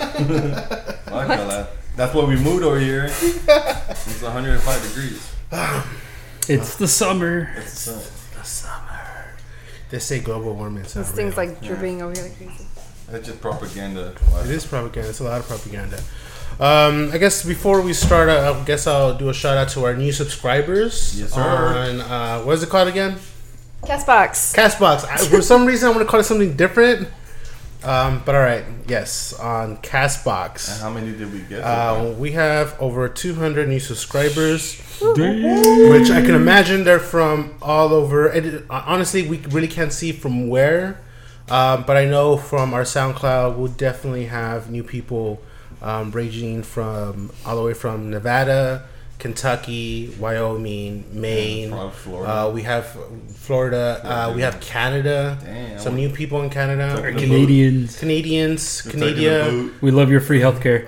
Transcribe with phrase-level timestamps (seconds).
[0.00, 0.54] Man?
[1.06, 3.04] Fuck Ala- That's why we moved over here.
[3.08, 5.32] It's 105 degrees.
[6.48, 7.50] It's the summer.
[7.56, 8.00] It's, uh,
[8.38, 9.34] The summer.
[9.90, 10.84] They say global warming.
[10.84, 11.48] It's This thing's real.
[11.48, 12.66] like dripping over here like crazy.
[13.10, 14.14] that's just propaganda.
[14.44, 15.08] It is propaganda.
[15.10, 15.98] It's a lot of propaganda.
[16.58, 19.84] Um, I guess before we start, uh, I guess I'll do a shout out to
[19.84, 21.18] our new subscribers.
[21.18, 21.40] Yes, sir.
[21.40, 23.18] On uh, what is it called again?
[23.82, 24.54] Castbox.
[24.56, 25.04] Castbox.
[25.04, 27.08] I, for some reason, I want to call it something different.
[27.84, 31.60] Um, but all right, yes, on And Castbox, how many did we get?
[31.60, 38.26] uh, we have over 200 new subscribers, which I can imagine they're from all over.
[38.28, 41.00] And uh, honestly, we really can't see from where,
[41.48, 45.40] um, but I know from our SoundCloud, we'll definitely have new people
[45.82, 48.88] um, ranging from all the way from Nevada,
[49.18, 51.70] Kentucky, Wyoming, Maine.
[51.70, 52.32] From Florida.
[52.32, 52.86] Uh, we have
[53.34, 54.00] Florida.
[54.04, 55.38] Uh, we have Canada.
[55.42, 55.78] Damn.
[55.78, 57.00] Some new people in Canada.
[57.16, 57.98] Canadians.
[57.98, 59.70] Canadians, They're Canada.
[59.80, 60.86] We love your free healthcare.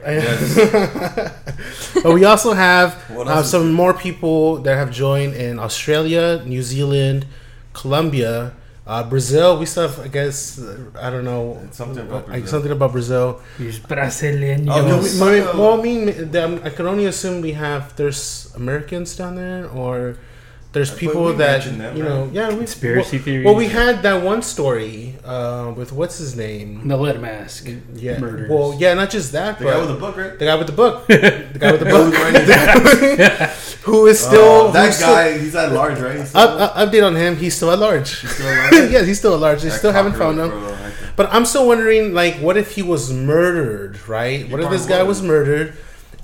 [2.03, 7.27] but we also have uh, some more people that have joined in Australia, New Zealand,
[7.73, 8.53] Colombia,
[8.89, 9.59] uh, Brazil.
[9.61, 12.49] We still have, I guess, uh, I don't know, Something about like Brazil.
[12.49, 13.41] something about Brazil.
[13.59, 14.71] These Brasileños.
[14.73, 15.21] Oh, No, no, we- Yes.
[15.21, 16.03] well, well, I mean,
[16.65, 20.17] I can only assume we have there's Americans down there, or
[20.73, 22.33] there's But people that them, you know, right?
[22.39, 23.45] yeah, we, Conspiracy well, theories.
[23.47, 26.87] Well, we had that one story uh, with what's his name?
[26.89, 27.69] the lead mask.
[27.95, 28.51] Yeah, Murders.
[28.51, 30.39] well, yeah, not just that, The but guy with the book, right?
[30.39, 33.68] the guy with the book, the guy with the The guy who's book, wearing his-
[33.89, 36.19] who is still Oh, that who's still- guy, he's at large, right?
[36.21, 37.37] He's still, Up, up, update on him.
[37.37, 38.09] He's still at large.
[38.29, 38.91] still alive?
[38.95, 39.63] yeah, he's still at large.
[39.63, 40.51] They still haven't found him.
[40.51, 40.77] bro.
[41.17, 43.99] But I'm still wondering, like, what if he was murdered?
[44.09, 44.49] Right?
[44.49, 45.21] What if this guy was.
[45.21, 45.75] was murdered,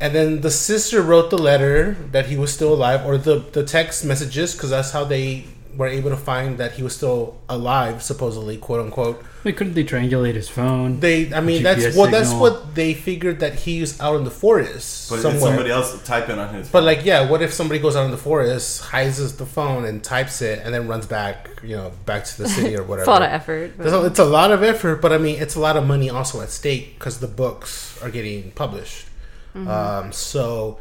[0.00, 3.64] and then the sister wrote the letter that he was still alive, or the the
[3.64, 8.02] text messages, because that's how they were able to find that he was still alive,
[8.02, 9.22] supposedly, quote unquote.
[9.42, 11.00] They couldn't they triangulate his phone?
[11.00, 14.30] They, I mean, GPS that's well, that's what they figured that he's out in the
[14.30, 15.40] forest But somewhere.
[15.40, 16.70] somebody else type in on his.
[16.70, 20.02] But like, yeah, what if somebody goes out in the forest, hides the phone, and
[20.02, 23.02] types it, and then runs back, you know, back to the city or whatever?
[23.04, 23.72] It's a lot of effort.
[23.76, 26.40] but- It's a lot of effort, but I mean, it's a lot of money also
[26.40, 29.06] at stake because the books are getting published.
[29.54, 30.78] Um, so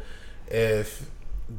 [0.48, 1.08] if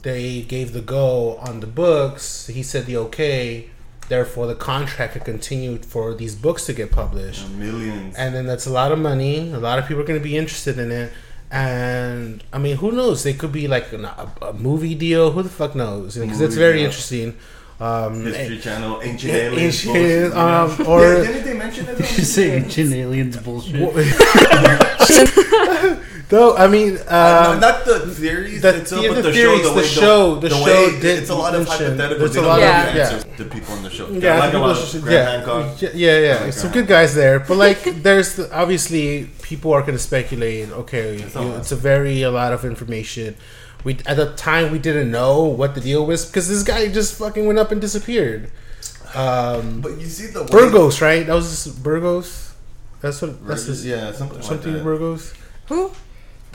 [0.03, 3.69] they gave the go on the books, he said the okay.
[4.07, 8.15] Therefore, the contract could continue for these books to get published millions.
[8.15, 9.51] and then that's a lot of money.
[9.51, 11.11] A lot of people are going to be interested in it,
[11.49, 13.23] and I mean, who knows?
[13.23, 15.31] They could be like an, a, a movie deal.
[15.31, 16.17] Who the fuck knows?
[16.17, 16.85] Because it's very deal.
[16.85, 17.35] interesting.
[17.79, 20.65] Um, History Channel, ancient aliens, ancient bullshit, aliens, you know?
[20.81, 21.99] um, or- Yeah, didn't they mention it?
[21.99, 23.75] You say ancient aliens bullshit.
[26.29, 29.31] though I mean, Uh, um, no, not the theories the- itself, yeah, but the the,
[29.33, 29.63] theories, show.
[29.63, 31.77] The, the way show- the show way, did It's a lot of hypotheticals.
[31.79, 32.25] hypothetical.
[32.25, 33.03] a They lot don't of- give yeah.
[33.09, 34.07] answers to people on the show.
[34.09, 35.81] yeah, like people about should- Graham yeah, Hancock.
[35.81, 36.43] yeah, yeah, yeah.
[36.45, 40.71] Like Some good guys there, but like, there's obviously people are going to speculate.
[40.71, 43.35] Okay, It's you- it's a very a lot of information.
[43.83, 47.19] We at the time we didn't know what the deal was because this guy just
[47.19, 48.49] fucking went up and disappeared.
[49.13, 51.25] Um, But you see the way- Burgos, right?
[51.27, 52.49] That was Burgos.
[53.01, 53.31] That's what.
[53.47, 54.83] That's Burgos, his, yeah, something, something like that.
[54.83, 55.33] Burgos.
[55.69, 55.91] Who?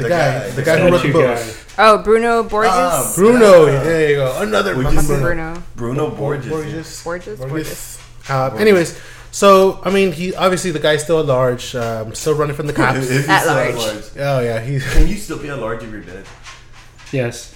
[0.00, 0.48] The, The guy, guy.
[0.48, 1.24] the The guy who wrote the book.
[1.36, 1.52] guy.
[1.78, 2.72] Oh, Bruno Borges.
[2.74, 3.82] Ah, Bruno, Yeah.
[3.82, 4.36] there you go.
[4.40, 5.62] Another Would you Bruno.
[5.76, 6.48] Bruno Borges.
[6.50, 7.02] Borges.
[7.02, 7.38] Borges.
[7.38, 7.98] Borges.
[8.28, 8.98] Uh, anyways,
[9.30, 12.72] so I mean, he obviously the guy's still at large, um, still running from the
[12.80, 12.98] cops.
[12.98, 14.04] if he's At still large.
[14.18, 16.24] oh yeah, he Can you still be at large if you're dead?
[17.12, 17.54] Yes.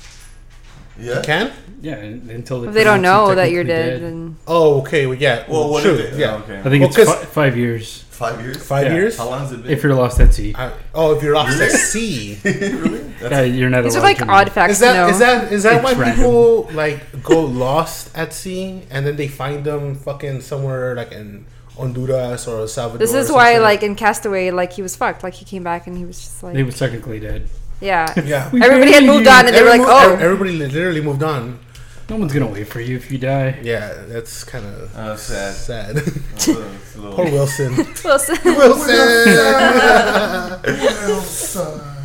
[0.99, 1.21] Yeah.
[1.23, 1.53] can.
[1.83, 5.07] Yeah, until they they don't know that you're technically dead, then Oh, okay.
[5.07, 5.45] Well, yeah.
[5.49, 5.95] Well, what true.
[5.95, 6.19] is it?
[6.19, 6.59] Yeah, Okay.
[6.61, 8.04] I think Well, it's 'cause- fi- five years.
[8.15, 8.57] Five years.
[8.63, 8.95] five Yeah.
[8.95, 9.17] years.
[9.19, 9.73] How long has it been?
[9.73, 10.55] If you're lost at sea.
[10.57, 11.65] I, oh, if you're off Really?
[11.67, 12.39] at sea.
[12.45, 13.05] really?
[13.25, 14.53] Uh, you're not These are allowed like to odd read.
[14.53, 15.09] facts Is that to know.
[15.09, 16.17] is that is that It's why random.
[16.17, 21.45] people like go lost at sea and then they find them fucking somewhere like in
[21.77, 22.99] Honduras or El Salvador?
[22.99, 23.63] this is some why, shit?
[23.63, 25.23] like in Castaway, like he was fucked.
[25.25, 27.49] Like he came back and he was just like, They was technically dead.
[27.81, 28.07] yeah.
[28.25, 28.49] yeah.
[28.63, 31.59] Everybody had moved on, and they were Every like, mo- oh, everybody literally moved on.
[32.11, 33.59] No one's gonna wait for you if you die.
[33.63, 35.55] Yeah, that's kind of Oh, sad.
[35.55, 35.97] sad.
[35.97, 37.77] It's a little- it's a little- Poor Wilson.
[38.05, 38.37] Wilson.
[38.45, 38.95] Wilson.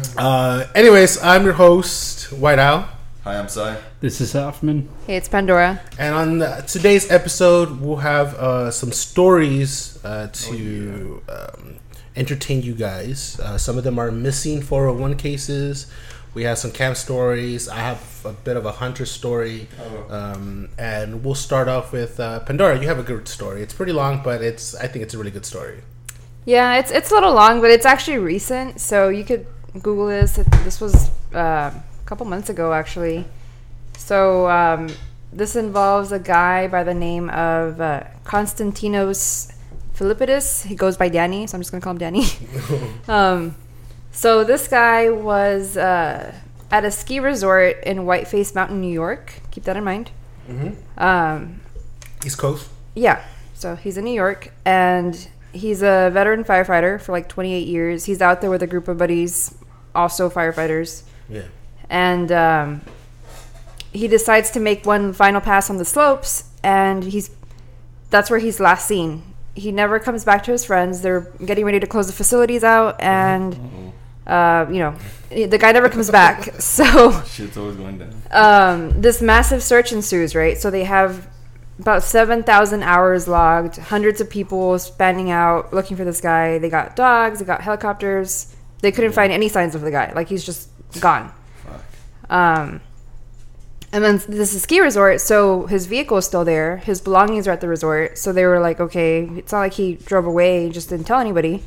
[0.18, 2.88] uh, anyways, I'm your host, White Owl.
[3.25, 3.78] Hi, I'm Sai.
[4.00, 4.88] This is Hoffman.
[5.06, 5.81] hey, it's Pandora.
[6.00, 11.75] And on uh, today's episode, we'll have uh, some stories uh, to um,
[12.16, 13.38] entertain you guys.
[13.42, 15.88] Uh, some of them are missing 401 cases.
[16.34, 17.68] We have some camp stories.
[17.68, 19.68] I have a bit of a hunter story.
[20.10, 22.80] Um, and we'll start off with uh, Pandora.
[22.80, 23.62] You have a good story.
[23.62, 25.81] It's pretty long, but it's I think it's a really good story.
[26.46, 28.80] Yeah, it's it's a little long, but it's actually recent.
[28.80, 30.40] So you could Google this.
[30.64, 33.25] This was uh, a couple months ago, actually.
[33.98, 34.90] So um,
[35.32, 39.54] this involves a guy by the name of uh, Konstantinos
[39.96, 40.66] Filippidis.
[40.66, 42.25] He goes by Danny, so I'm just gonna call him Danny.
[43.08, 43.56] um,
[44.12, 46.34] so this guy was uh,
[46.72, 49.42] at a ski resort in Whiteface Mountain, New York.
[49.52, 50.12] Keep that in mind.
[50.98, 51.62] Um,
[52.26, 52.70] East Coast.
[52.96, 53.24] yeah.
[53.54, 58.06] So he's in New York and he's a veteran firefighter for like 28 years.
[58.06, 59.54] He's out there with a group of buddies,
[59.94, 61.04] also firefighters.
[61.28, 61.44] Yeah.
[61.90, 62.82] And um,
[63.92, 67.32] he decides to make one final pass on the slopes and he's
[68.10, 69.24] that's where he's last seen.
[69.56, 71.02] He never comes back to his friends.
[71.02, 73.92] They're getting ready to close the facilities out and
[74.30, 74.96] uh, you know,
[75.30, 76.50] the guy never comes back.
[76.60, 78.14] So Shit's always going down.
[78.31, 80.58] um, this massive search ensues, right?
[80.58, 81.28] So they have
[81.80, 86.60] about 7,000 hours logged, hundreds of people spanning out looking for this guy.
[86.60, 88.56] They got dogs, they got helicopters.
[88.81, 90.12] They couldn't find any signs of the guy.
[90.14, 90.70] Like he's just
[91.02, 91.32] gone.
[91.66, 91.82] Fuck.
[92.30, 92.82] Um,
[93.92, 96.78] and then this is a ski resort, so his vehicle is still there.
[96.78, 98.18] His belongings are at the resort.
[98.18, 101.20] So they were like, okay, it's not like he drove away, and just didn't tell
[101.20, 101.64] anybody.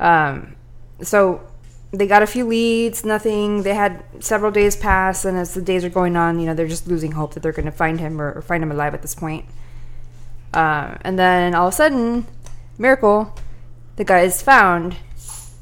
[0.00, 0.56] Um,
[1.02, 1.46] so
[1.94, 3.62] they got a few leads, nothing.
[3.62, 6.66] They had several days pass, and as the days are going on, you know, they're
[6.66, 9.02] just losing hope that they're going to find him or, or find him alive at
[9.02, 9.44] this point.
[10.52, 12.26] Um, and then all of a sudden,
[12.78, 13.34] miracle,
[13.96, 14.96] the guy is found,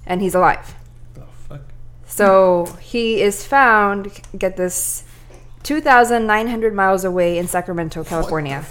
[0.06, 0.74] and he's alive.
[1.14, 1.60] The fuck?
[2.06, 5.04] So he is found, get this,
[5.64, 8.64] 2,900 miles away in Sacramento, California.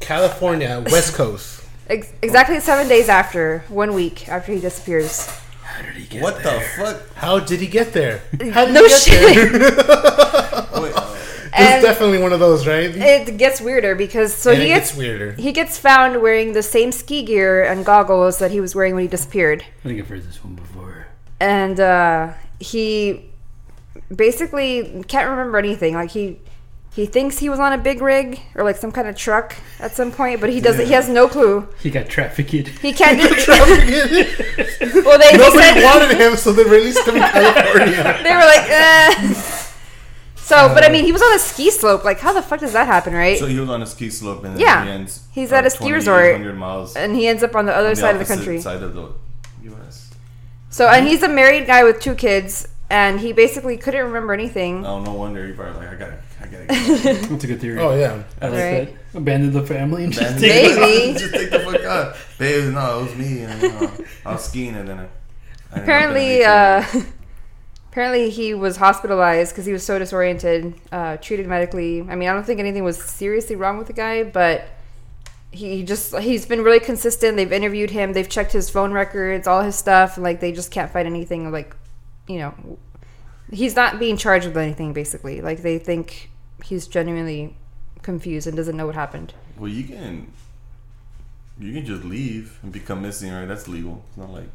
[0.00, 1.64] California, West Coast.
[1.88, 5.28] Ex- exactly seven days after, one week after he disappears.
[5.78, 6.58] How did he get What there?
[6.58, 7.14] the fuck?
[7.14, 8.22] How did he get there?
[8.52, 9.52] How did No he get shit.
[9.52, 9.52] there?
[10.82, 11.14] Wait, uh,
[11.60, 12.90] It's definitely one of those, right?
[12.94, 15.32] it gets weirder because so and he it gets, gets weirder.
[15.32, 19.02] he gets found wearing the same ski gear and goggles that he was wearing when
[19.02, 19.64] he disappeared.
[19.84, 21.06] I think I've heard this one before.
[21.40, 23.24] and uh, he
[24.14, 25.94] basically can't remember anything.
[25.94, 26.38] Like he
[26.98, 29.94] he thinks he was on a big rig or like some kind of truck at
[29.94, 30.86] some point, but he doesn't.
[30.86, 31.68] He has no clue.
[31.80, 32.50] He got trafficked.
[32.50, 33.20] He can't.
[33.22, 38.02] Do, Nobody well, they, nobody said wanted him, so they released him in California.
[38.24, 39.32] they were like, eh.
[40.34, 42.02] So, but I mean, he was on a ski slope.
[42.04, 43.38] Like, how the fuck does that happen, right?
[43.38, 44.84] so he was on a ski slope and then Yeah.
[44.84, 45.24] he ends.
[45.30, 46.24] He's uh, at a ski resort.
[46.34, 46.96] 2,800 miles.
[46.96, 48.60] and he ends up on the other on side of the country.
[48.60, 49.12] Side of the
[49.70, 50.10] U.S.
[50.70, 54.84] So, and he's a married guy with two kids, and he basically couldn't remember anything.
[54.84, 56.66] Oh, no wonder he probably like I gotta, I gotta.
[56.66, 57.78] Get That's a good theory.
[57.80, 58.22] Oh yeah.
[58.40, 58.96] I like Right.
[59.12, 59.18] that.
[59.18, 61.18] Abandon the family and just Abandon- take Maybe.
[61.18, 62.72] just take the fuck out, babe.
[62.74, 63.40] No, it was me.
[63.42, 63.90] And, uh,
[64.26, 65.02] I was skiing and then I.
[65.02, 65.12] I ended
[65.70, 66.84] up in apparently, uh,
[67.90, 70.74] apparently he was hospitalized because he was so disoriented.
[70.92, 72.00] Uh, treated medically.
[72.08, 74.66] I mean, I don't think anything was seriously wrong with the guy, but
[75.50, 77.36] he just he's been really consistent.
[77.36, 78.12] They've interviewed him.
[78.12, 80.16] They've checked his phone records, all his stuff.
[80.16, 81.50] and, Like they just can't find anything.
[81.50, 81.74] Like,
[82.26, 82.78] you know,
[83.50, 84.92] he's not being charged with anything.
[84.92, 86.30] Basically, like they think
[86.64, 87.56] he's genuinely
[88.02, 89.34] confused and doesn't know what happened.
[89.58, 90.32] well, you can.
[91.60, 93.46] You can just leave and become missing, right?
[93.46, 94.04] That's legal.
[94.08, 94.48] It's not like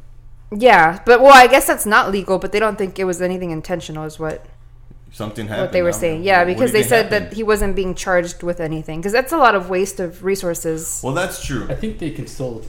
[0.50, 2.38] Yeah, but well, I guess that's not legal.
[2.38, 4.46] But they don't think it was anything intentional, is what
[5.12, 5.64] something happened.
[5.66, 6.20] what they were I don't saying.
[6.20, 6.26] know.
[6.26, 7.26] Yeah, because they said happened?
[7.30, 9.00] that he wasn't being charged with anything.
[9.00, 11.02] Because that's a lot of waste of resources.
[11.04, 11.66] Well, that's true.
[11.68, 12.62] I think they can still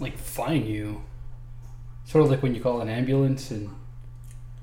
[0.00, 1.02] like fine you.
[2.06, 3.70] Sort of like when you call an ambulance and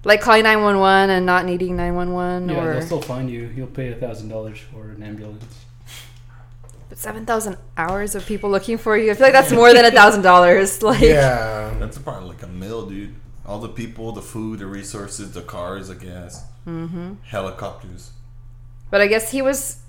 [0.04, 3.02] Like calling nine one one and not needing nine one one, yeah, or they'll still
[3.02, 3.52] find you.
[3.56, 5.66] You'll pay a thousand dollars for an ambulance.
[6.88, 9.12] but seven thousand hours of people looking for you.
[9.12, 10.82] I feel like that's more than a thousand dollars.
[10.84, 11.76] Like, Yeah.
[11.80, 13.16] That's probably like a mill, dude.
[13.46, 17.14] All the people, the food, the resources, the cars, the gas, mm-hmm.
[17.24, 18.12] helicopters.
[18.90, 19.80] but I guess he was.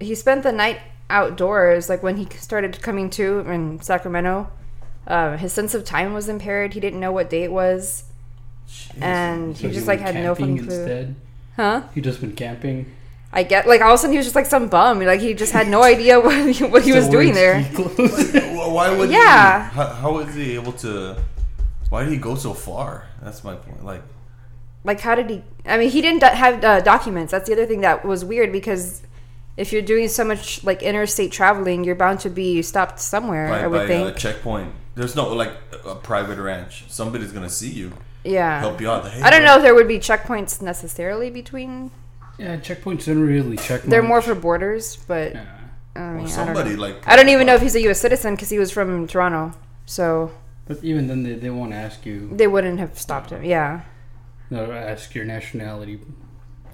[0.00, 1.88] He spent the night outdoors.
[1.88, 4.50] Like when he started coming to in Sacramento,
[5.06, 6.74] uh, his sense of time was impaired.
[6.74, 8.04] He didn't know what day it was.
[9.00, 10.76] And So he he just like had no camping fucking clue.
[10.78, 11.14] instead.
[11.56, 11.82] Huh?
[11.94, 12.92] He just went camping.
[13.32, 15.00] I get like all of a sudden he was just like some bum.
[15.00, 17.62] Like he just had no idea what he, what he was doing there.
[17.64, 19.68] ski Why would Yeah.
[19.70, 19.76] he?
[19.76, 21.16] How, how was he able to?
[21.90, 23.06] Why did he go so far?
[23.22, 23.84] That's my point.
[23.84, 24.02] Like,
[24.84, 25.42] Like how did he?
[25.66, 27.30] I mean, he didn't do- have uh, documents.
[27.32, 29.02] That's the other thing that was weird because
[29.56, 33.48] if you're doing so much like interstate traveling, you're bound to be stopped somewhere.
[33.48, 34.08] by, I would by think.
[34.16, 34.72] a checkpoint.
[34.94, 35.52] There's no like
[35.84, 36.84] a private ranch.
[36.88, 37.92] Somebody's gonna see you,
[38.26, 38.60] yeah.
[38.60, 39.08] help you out.
[39.08, 41.90] Hey, I don't know if there would be checkpoints necessarily between.
[42.38, 43.82] yeah, checkpoints don't really check.
[43.82, 44.08] They're much.
[44.08, 45.46] more for borders, but Yeah.
[45.94, 46.82] I mean, Or I don't somebody know.
[46.82, 47.08] like.
[47.08, 48.00] I don't uh, even know if he's a U.S.
[48.00, 49.52] citizen because he was from Toronto,
[49.86, 50.30] so
[50.66, 52.28] But even then, they, they won't ask you.
[52.32, 53.42] they wouldn't have stopped him.
[53.44, 53.80] Yeah,
[54.50, 55.98] They'll ask your nationality.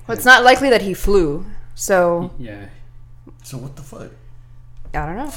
[0.07, 1.47] well, it's not likely that he flew.
[1.75, 2.67] So Yeah.
[3.45, 4.11] So what the fuck?
[4.95, 5.31] I don't know.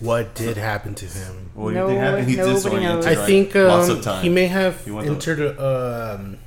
[0.00, 1.50] What did happen to him?
[1.54, 2.26] what do you No- think happened?
[2.28, 2.90] He's nobody disoriented.
[2.96, 3.06] knows.
[3.06, 3.26] I right?
[3.26, 4.22] think lots um, of time.
[4.22, 5.40] he may have He went up- entered.
[5.40, 6.38] A, um,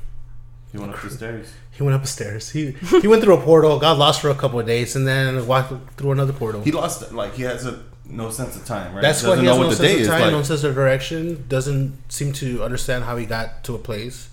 [0.71, 1.47] He went up the stairs.
[1.71, 2.49] he went up a stairs.
[2.51, 2.71] He
[3.01, 5.71] he went through a portal, got lost for a couple of days, and then walked
[5.97, 6.61] through another portal.
[6.63, 9.01] He lost like he has a no sense of time, right?
[9.01, 10.31] That's Doesn't why he has know no the sense day of is time, like.
[10.31, 11.45] no sense of direction.
[11.47, 14.29] Doesn't seem to understand how he got to a place.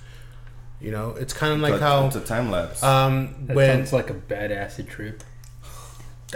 [0.80, 2.82] You know, it's kind of like But how it's a time lapse.
[2.82, 5.22] um That when sounds like a bad acid trip.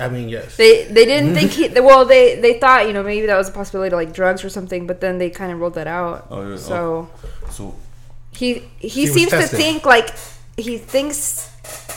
[0.00, 0.57] I mean yes.
[0.57, 1.68] They they didn't think he.
[1.80, 4.87] Well, they they thought you know maybe that was a possibility like drugs or something,
[4.87, 6.26] but then they kind of ruled that out.
[6.30, 7.75] Oh, yeah, So oh, so
[8.33, 10.11] he he, He seems to think like
[10.57, 11.50] he thinks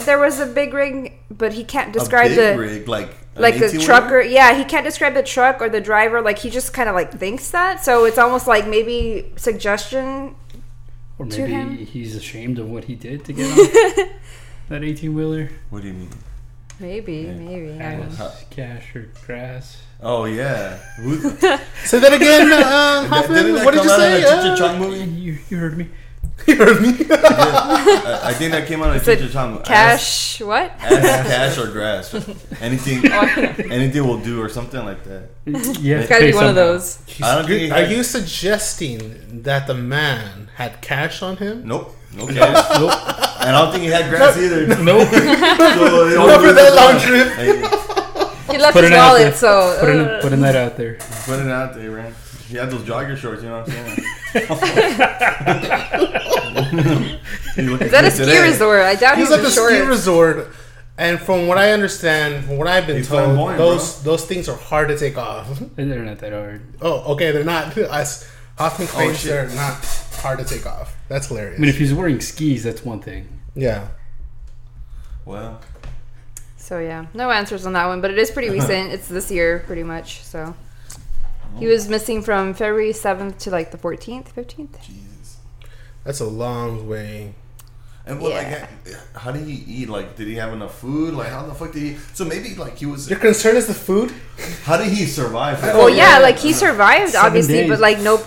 [0.05, 3.59] there was a big rig, but he can't a describe big the rig, like like
[3.59, 3.85] the 18-wheeler?
[3.85, 4.21] trucker.
[4.21, 6.21] Yeah, he can't describe the truck or the driver.
[6.21, 7.83] Like he just kind of like thinks that.
[7.83, 10.35] So it's almost like maybe suggestion.
[11.19, 11.69] Or To him?
[11.69, 14.09] maybe he's ashamed of what he did to get on
[14.69, 15.49] that 18 wheeler.
[15.69, 16.09] What do you mean?
[16.79, 17.33] Maybe Yeah.
[17.33, 17.71] maybe.
[17.79, 18.15] I don't know.
[18.29, 19.77] Has cash or grass.
[20.01, 20.77] Oh yeah.
[20.97, 21.17] Who,
[21.85, 23.43] Say that again, uh, Hoffman.
[23.45, 24.19] didn't What did you say?
[24.21, 24.99] in a Uh, Chong movie?
[25.11, 25.89] You, you heard me.
[26.47, 26.89] you heard me.
[27.11, 29.57] I, I think that came out of Said Cheech and Chong.
[29.59, 30.71] Ask, Cash what?
[30.79, 32.13] ask cash or grass.
[32.61, 33.05] Anything,
[33.71, 35.29] anything will do or something like that.
[35.79, 36.97] Yeah, It's gotta be one of those.
[37.21, 41.67] I don't think Are had- you suggesting that the man had cash on him?
[41.67, 41.95] Nope.
[42.15, 42.79] No cash.
[42.79, 42.91] nope.
[43.41, 44.67] And I don't think he had grass either.
[44.83, 45.07] Nope.
[45.11, 46.93] So, it all Not for goes that down.
[46.93, 47.27] long trip.
[48.47, 49.33] Hey, He left Put his it out wallet, there.
[49.33, 50.95] so putting, uh, putting that out there.
[51.25, 52.13] put it out there, man.
[52.49, 54.05] He had those jogger shorts, you know what I'm saying?
[57.57, 58.81] is that a ski resort?
[58.81, 59.71] I doubt He's he at the short.
[59.71, 60.47] ski resort,
[60.97, 64.49] and from what I understand, from what I've been He's told, flamboyant, those those things
[64.49, 65.47] are hard to take off.
[65.75, 66.61] They're not that hard.
[66.81, 67.77] oh, okay, they're not.
[67.77, 68.29] As
[68.61, 69.31] Hoffman oh, claims, shit.
[69.31, 69.83] they're not
[70.21, 70.95] hard to take off.
[71.07, 71.57] That's hilarious.
[71.57, 73.27] I mean, if he's wearing skis, that's one thing.
[73.55, 73.87] yeah,
[75.25, 75.59] Well,
[76.57, 78.91] So yeah, no answers on that one, but it is pretty recent.
[78.93, 80.21] it's this year, pretty much.
[80.23, 80.53] So
[80.93, 81.59] oh.
[81.59, 84.79] he was missing from February seventh to like the fourteenth, fifteenth.
[84.85, 85.37] Jesus.
[86.03, 87.33] that's a long way.
[88.05, 88.67] And what, Yeah.
[88.85, 89.87] like, how did he eat?
[89.89, 91.13] Like, did he have enough food?
[91.13, 91.97] Like, how the fuck did he?
[92.13, 93.07] So maybe, like, he was.
[93.07, 94.11] Your concern is the food.
[94.63, 95.59] How did he survive?
[95.63, 96.19] Oh, Well, yeah, yeah.
[96.19, 97.69] like he uh, survived, Seven obviously, days.
[97.69, 98.25] but like nope.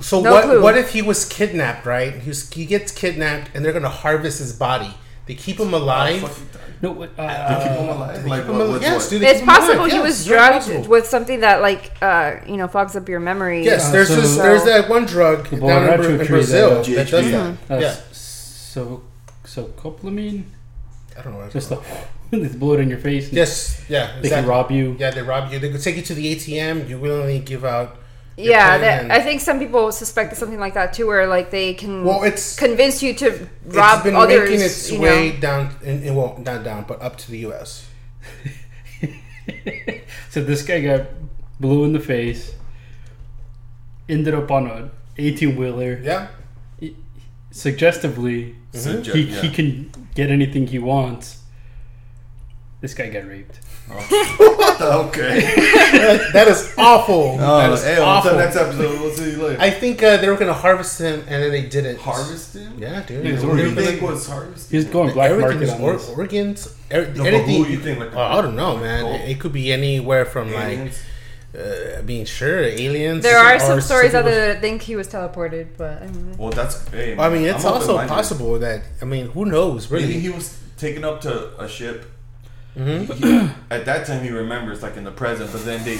[0.00, 0.44] So No what?
[0.44, 0.62] clue.
[0.62, 1.86] What if he was kidnapped?
[1.86, 2.14] Right?
[2.14, 4.92] He's, he gets kidnapped, and they're gonna harvest his body.
[5.26, 6.20] They keep him alive.
[6.20, 6.62] Fuck.
[6.82, 8.22] No, what, They keep him uh, alive.
[8.22, 9.20] They Like, keep him what, al- with yes, what?
[9.20, 9.60] they It's keep alive.
[9.60, 10.88] possible he Yes, was drugged possible.
[10.88, 13.64] with something that like uh you know fogs up your memory.
[13.64, 16.70] Yes, Uh, there's so- this, there's that one drug The down in, Bra- in Brazil
[16.82, 17.30] that- that does GHB.
[17.68, 17.74] that.
[17.76, 19.02] uh, Yeah, so
[19.44, 20.44] so scopolamine,
[21.18, 21.38] I don't know.
[21.38, 21.84] What it's just called.
[22.30, 23.32] the they blow it in your face.
[23.32, 24.96] Yes, yeah, they can rob you.
[24.98, 25.58] Yeah, they rob you.
[25.58, 26.88] They could take you to the ATM.
[26.88, 27.96] You willingly give out.
[28.36, 31.74] Your Yeah, that, I think some people suspect something like that too, where like they
[31.74, 33.26] can Well, it's convince you to
[33.66, 34.50] it's rob been others.
[34.50, 35.40] making its you way know.
[35.40, 37.88] down, in, in, well, not down, but up to the U.S.
[40.30, 41.06] so this guy got
[41.60, 42.54] blue in the face.
[44.08, 45.98] Ended up on a 18 wheeler.
[46.02, 46.28] Yeah,
[47.50, 48.78] Suggestively, mm-hmm.
[48.78, 49.40] Sugge- he, yeah.
[49.40, 51.42] he can get anything he wants.
[52.80, 53.60] This guy got raped.
[53.90, 55.40] okay.
[55.40, 57.36] that, that is awful.
[57.38, 58.30] that Oh, is hey, awful.
[58.32, 59.60] until next episode, we'll see you later.
[59.60, 61.98] I think uh, they were gonna harvest him, and then they didn't.
[62.00, 62.74] Harvest him?
[62.78, 63.18] Yeah, dude.
[63.24, 64.70] Yeah, They it's were What do you gonna- think was harvest?
[64.70, 66.08] He's going black Everything market on or- this.
[66.10, 66.74] organs.
[66.92, 67.64] Er, No, anything.
[67.64, 67.98] who you think?
[68.00, 69.02] Like, Oh, I don't know, man.
[69.04, 69.20] Gold?
[69.20, 70.98] It, it could be anywhere from like, aliens?
[71.56, 73.22] uh, I mean, sure, aliens.
[73.22, 76.36] There are or some stories out there that think he was teleported, but I mean,
[76.36, 76.86] Well, that's.
[76.88, 79.90] Hey, I mean, it's I'm also possible that I mean, who knows?
[79.90, 82.04] Really, Maybe he was taken up to a ship.
[82.76, 83.12] Mhm.
[83.14, 85.98] He- at that time, he remembers like in the present, but then they,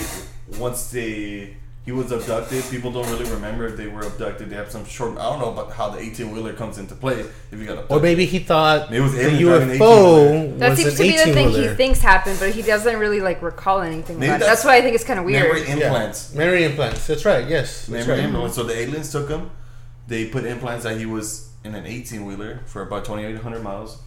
[0.59, 1.57] once they,
[1.87, 2.65] he was abducted.
[2.69, 4.51] People don't really remember if they were abducted.
[4.51, 5.17] They have some short.
[5.19, 7.21] I don't know about how the eighteen wheeler comes into play.
[7.21, 10.59] If you got a or maybe he thought it was the aliens driving an UFO
[10.59, 13.21] that was seems an to be the thing he thinks happened, but he doesn't really
[13.21, 14.19] like recall anything.
[14.19, 14.47] Maybe About it.
[14.47, 15.45] that's That's why I think it's kind of weird.
[15.45, 16.35] memory implants.
[16.35, 17.07] Memory implants.
[17.07, 17.47] That's right.
[17.49, 17.87] Yes.
[17.87, 18.29] That's Memory right.
[18.31, 18.57] implants.
[18.57, 19.51] So the aliens took him.
[20.09, 23.99] They put implants that he was in an 18 wheeler for about 2,800 miles,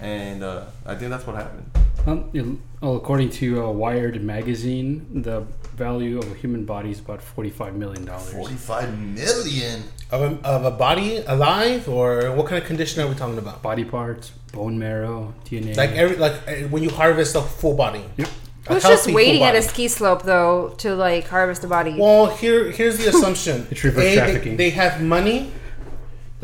[0.00, 1.70] and uh, I think that's what happened.
[2.06, 5.40] Um, well, according to uh, Wired magazine, the
[5.74, 8.32] value of a human body is about forty-five million dollars.
[8.32, 9.82] 45 million.
[10.12, 13.60] Of a, of a body alive, or what kind of condition are we talking about?
[13.60, 15.76] Body parts, bone marrow, DNA.
[15.76, 18.04] Like every like uh, when you harvest a full body.
[18.16, 18.28] Yep.
[18.68, 21.96] A Who's just waiting at a ski slope though to like harvest a body?
[21.98, 23.66] Well, here here's the assumption.
[23.70, 24.56] It's reverse they, trafficking.
[24.56, 25.50] They, they have money.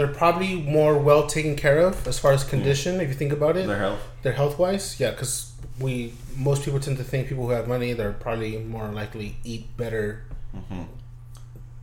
[0.02, 3.00] They're probably more well taken care of as far as condition.
[3.00, 4.00] If you think about it, Their health.
[4.22, 7.92] their health wise, yeah, because we most people tend to think people who have money
[7.92, 10.24] they're probably more likely eat better.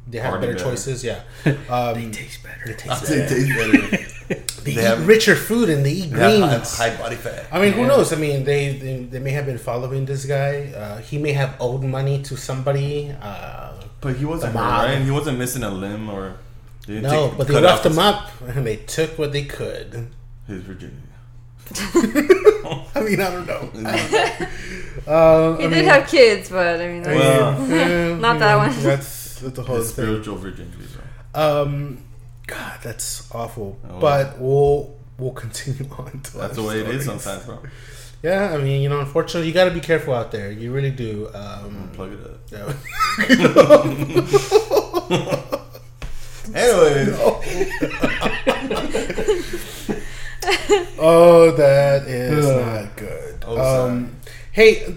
[0.08, 0.70] They have Party better, better.
[0.72, 1.22] choices, yeah.
[1.70, 2.66] Um, taste better.
[2.66, 3.36] they I taste say better.
[3.36, 4.46] taste better.
[4.64, 6.78] They, They eat have- richer food and they eat They have greens.
[6.78, 7.46] high, high body fat.
[7.52, 8.12] I mean, who knows?
[8.12, 10.74] I mean, they, they they may have been following this guy.
[10.76, 13.16] Uh, he may have owed money to somebody.
[13.22, 13.72] Uh,
[14.02, 15.02] But he wasn't The hurt, right?
[15.02, 16.36] He wasn't missing a limb or.
[16.90, 19.44] They no, take- but they cut roughed off him up and they took what they
[19.46, 20.08] could.
[20.48, 20.98] His virginity.
[22.96, 23.70] I mean, I don't know.
[25.08, 28.16] uh, he I did mean, have kids, but I mean, I that's- Well, mean, eh,
[28.16, 28.72] Not that one.
[28.84, 30.06] That's, that's the whole His thing.
[30.06, 30.78] spiritual virginity.
[31.34, 31.42] Bro.
[31.64, 32.04] Um,
[32.48, 33.78] God, that's awful.
[33.88, 34.00] Oh.
[34.00, 36.22] But we'll we'll continue on.
[36.22, 37.60] To That's the way it is sometimes, bro.
[38.24, 40.52] Yeah, I mean, you know, unfortunately, you got to be careful out there.
[40.52, 41.30] You really do.
[41.36, 42.40] Um, Plug it up.
[45.10, 45.46] yeah.
[46.56, 47.10] Anyways,
[51.00, 52.66] oh, that is Ugh.
[52.86, 53.44] not good.
[53.46, 54.16] Oh, um,
[54.52, 54.96] hey,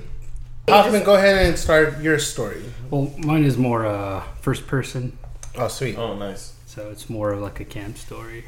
[0.68, 2.62] Hoffman, go ahead and start your story.
[2.90, 5.16] Well, mine is more uh, first person,
[5.56, 5.96] Oh, sweet.
[5.98, 6.54] oh nice.
[6.66, 8.44] so it's more of like a camp story.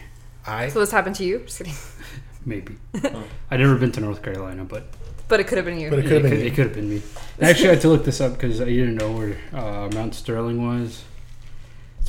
[0.47, 1.41] I so this happened to you.
[1.41, 1.75] Just kidding.
[2.47, 2.77] Maybe.
[3.51, 4.85] I've never been to North Carolina, but
[5.29, 5.89] But it could have been you.
[5.91, 6.41] But it it could have could, been.
[6.41, 6.51] it me.
[6.51, 7.03] could have been me.
[7.41, 10.67] Actually, I had to look this up because I didn't know where uh, Mount Sterling
[10.67, 11.03] was.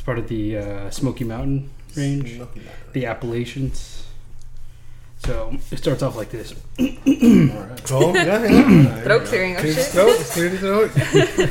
[0.06, 2.40] It's part of the uh, Smoky Mountain range,
[2.92, 4.06] the Appalachians.
[5.18, 6.52] So it starts off like this.
[6.78, 7.90] Alright.
[7.90, 9.00] Oh, yeah, yeah.
[9.02, 9.56] Throat clearing.
[9.56, 9.90] Oh Clear the shit.
[9.90, 11.50] throat, clear the throat.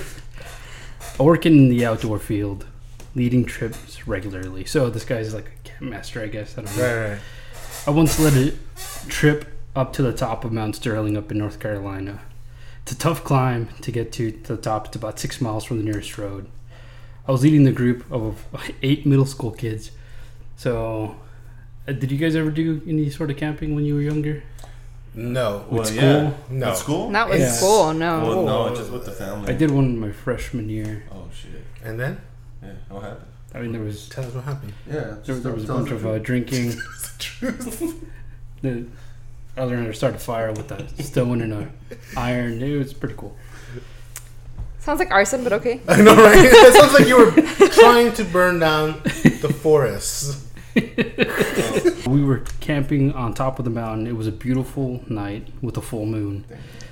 [1.20, 2.66] I work in the outdoor field,
[3.14, 4.64] leading trips regularly.
[4.64, 6.58] So this guy's like a camp master, I guess.
[6.58, 6.84] I don't know.
[6.84, 7.22] Right, right.
[7.88, 8.54] I once led a
[9.10, 12.22] trip up to the top of Mount Sterling up in North Carolina.
[12.84, 14.88] It's a tough climb to get to the top.
[14.88, 16.48] It's about six miles from the nearest road.
[17.28, 18.46] I was leading the group of
[18.82, 19.92] eight middle school kids.
[20.58, 21.16] So,
[21.88, 24.44] uh, did you guys ever do any sort of camping when you were younger?
[25.14, 25.66] No.
[25.70, 26.02] Well, With yeah.
[26.02, 26.34] school?
[26.50, 26.70] No.
[26.70, 27.10] With school?
[27.10, 27.52] Not with Yeah.
[27.52, 28.20] school, no.
[28.22, 29.54] Well, no, just with the family.
[29.54, 31.04] I did one in my freshman year.
[31.12, 31.64] Oh shit.
[31.84, 32.22] And then?
[32.62, 32.74] Yeah.
[32.90, 33.26] What happened?
[33.54, 34.74] I mean, there was Tell us what happened.
[34.88, 35.16] Yeah.
[35.26, 36.74] there, there was a bunch of uh, drinking.
[38.62, 38.86] the,
[39.58, 41.70] I learned how to start a fire with a stone and a
[42.18, 42.62] iron.
[42.62, 43.36] It was pretty cool.
[44.86, 45.82] Sounds like arson, but okay.
[45.88, 46.38] I know, right?
[46.46, 47.32] it sounds like you were
[47.70, 50.44] trying to burn down the forest.
[52.08, 54.06] We were camping on top of the mountain.
[54.06, 56.46] It was a beautiful night with a full moon.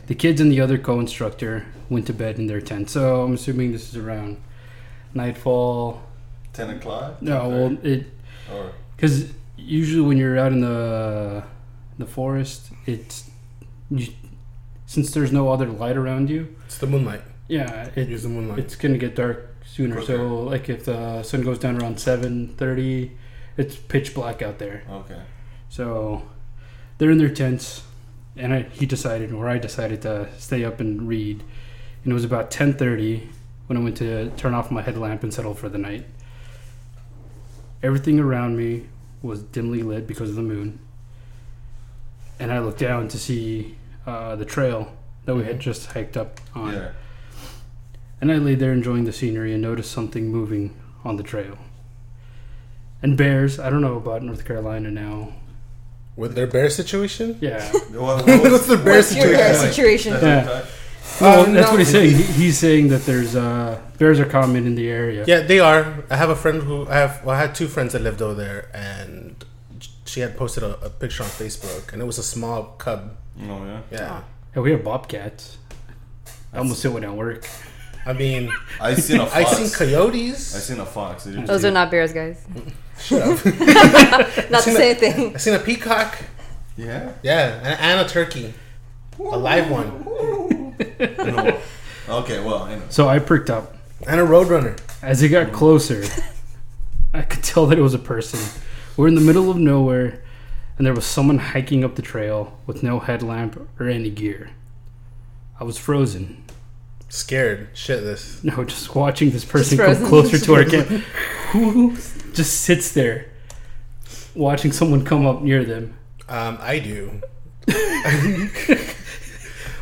[0.08, 2.90] The kids and the other co-instructor went to bed in their tent.
[2.90, 4.42] So I'm assuming this is around
[5.14, 6.02] nightfall.
[6.54, 7.22] Ten o'clock.
[7.22, 8.08] No, well, it
[8.96, 11.44] because usually when you're out in the
[12.00, 13.30] the forest, it's
[13.92, 14.08] you,
[14.88, 16.56] since there's no other light around you.
[16.66, 17.22] It's the moonlight.
[17.48, 18.60] Yeah, it, Use the moonlight.
[18.60, 20.02] it's gonna get dark sooner.
[20.02, 23.12] So like if the sun goes down around seven thirty,
[23.58, 24.84] it's pitch black out there.
[24.90, 25.22] okay.
[25.70, 26.24] So
[26.98, 27.84] they're in their tents,
[28.38, 31.44] and I, he decided, or I decided to stay up and read.
[32.04, 33.30] And it was about ten thirty
[33.68, 36.06] when I went to turn off my headlamp and settle for the night.
[37.82, 38.88] Everything around me
[39.22, 40.80] was dimly lit because of the moon,
[42.40, 43.76] and I looked down to see
[44.06, 44.94] uh, the trail
[45.26, 46.74] that we had just hiked up on.
[46.74, 46.92] Yeah.
[48.24, 51.58] And I lay there enjoying the scenery and noticed something moving on the trail.
[53.02, 55.34] And bears, I don't know about North Carolina now.
[56.16, 57.38] With their bear situation?
[57.42, 57.70] Yeah.
[57.92, 60.14] What, What's the bear What's your bear situation?
[60.14, 60.14] situation?
[60.22, 60.66] Yeah.
[61.20, 61.72] Well, Uh, that's no.
[61.72, 62.16] what he's saying.
[62.16, 65.26] He's saying that there's uh, bears are common in the area.
[65.28, 66.06] Yeah, they are.
[66.10, 67.26] I have a friend who I have.
[67.26, 69.36] Well, I had two friends that lived over there, and
[70.06, 73.18] she had posted a, a picture on Facebook, and it was a small cub.
[73.52, 73.82] Oh yeah.
[73.92, 74.22] Yeah,
[74.56, 75.58] Yeah, we have bobcats.
[76.54, 77.44] I almost said when I work.
[78.06, 79.54] I mean, I seen a I fox.
[79.60, 80.54] I seen coyotes.
[80.54, 80.64] I coyotes.
[80.66, 81.24] seen a fox.
[81.26, 82.44] Those see- are not bears, guys.
[83.00, 83.46] Shut up.
[83.46, 83.56] Not
[84.50, 85.36] the seen same thing.
[85.36, 86.18] I seen a peacock.
[86.78, 87.12] Yeah.
[87.24, 88.54] Yeah, and, and a turkey,
[89.20, 90.06] a live one,
[91.00, 91.60] No.
[92.10, 92.44] Okay.
[92.44, 92.82] Well, I know.
[92.90, 93.76] So I pricked up.
[94.08, 94.80] and a roadrunner.
[95.02, 96.04] As it got closer,
[97.14, 98.40] I could tell that it was a person.
[98.98, 100.22] We're in the middle of nowhere,
[100.78, 104.52] and there was someone hiking up the trail with no headlamp or any gear.
[105.60, 106.43] I was frozen.
[107.14, 108.44] Scared shitless.
[108.58, 110.30] No, just watching this person Just come frozen.
[110.30, 110.88] closer to our camp.
[111.52, 111.96] Who
[112.34, 113.28] just sits there?
[114.36, 115.96] watching someone come up near them.
[116.28, 117.22] Um, I do.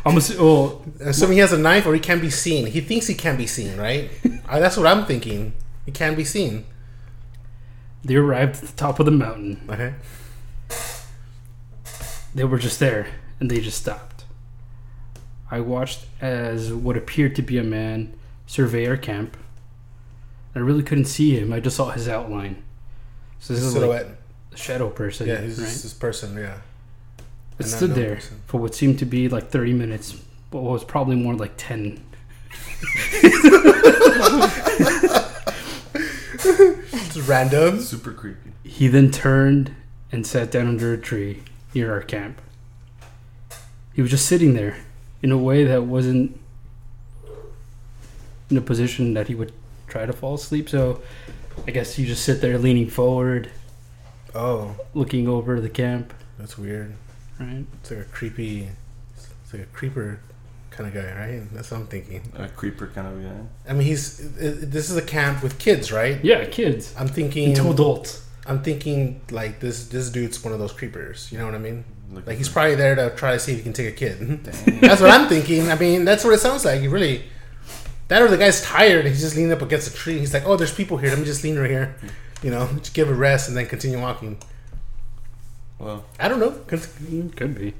[0.04, 2.66] I'm ass- oh, Assuming he has a knife or he can't be seen.
[2.66, 4.10] He thinks he can be seen, right?
[4.46, 5.54] uh, that's what I'm thinking.
[5.86, 6.66] He can't be seen.
[8.04, 9.62] they arrived at the top of the mountain.
[9.70, 9.94] Okay.
[12.34, 13.06] They were just there,
[13.40, 14.11] and they just stopped.
[15.52, 18.14] I watched as what appeared to be a man
[18.46, 19.36] survey our camp.
[20.54, 21.52] I really couldn't see him.
[21.52, 22.62] I just saw his outline.
[23.38, 25.66] So this is like a shadow person, yeah, he's right?
[25.68, 26.38] this person.
[26.38, 26.56] Yeah.
[27.58, 28.40] It a stood unknown there person.
[28.46, 30.16] for what seemed to be like 30 minutes,
[30.50, 32.02] but was probably more like 10.
[36.94, 37.78] It's random.
[37.80, 38.52] Super creepy.
[38.64, 39.74] He then turned
[40.10, 41.42] and sat down under a tree
[41.74, 42.40] near our camp.
[43.92, 44.78] He was just sitting there
[45.22, 46.38] in a way that wasn't
[48.50, 49.52] in a position that he would
[49.88, 50.68] try to fall asleep.
[50.68, 51.00] So
[51.66, 53.50] I guess you just sit there leaning forward,
[54.34, 56.94] Oh, looking over the camp, that's weird.
[57.38, 57.64] right?
[57.80, 58.68] It's like a creepy.
[59.16, 60.20] It's like a creeper
[60.70, 61.42] kind of guy, right?
[61.52, 62.22] That's what I'm thinking.
[62.36, 63.70] A creeper kind of guy.
[63.70, 64.20] I mean, he's.
[64.40, 66.18] i- i- This is a camp with kids, right?
[66.24, 66.94] Yeah, kids.
[66.98, 67.50] I'm thinking.
[67.50, 68.26] Into adults.
[68.46, 69.88] I'm thinking like this.
[69.88, 71.30] This dude's one of those creepers.
[71.30, 71.84] You know what I mean?
[72.12, 73.92] Looking Like he's for- probably there to try to see if he can take a
[73.92, 74.44] kid.
[74.80, 75.70] That's what I'm thinking.
[75.70, 76.80] I mean, that's what it sounds like.
[76.80, 77.24] He really.
[78.08, 79.06] That or the guy's tired.
[79.06, 80.18] He's just leaning up against a tree.
[80.18, 81.08] He's like, "Oh, there's people here.
[81.08, 81.96] Let me just lean right here."
[82.42, 84.36] You know, just give a rest and then continue walking.
[85.78, 86.50] Well, I don't know.
[86.66, 87.72] Con- Mm, Could be.